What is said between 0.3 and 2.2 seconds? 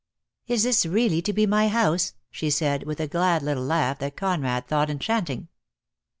"Is this really to be my house?"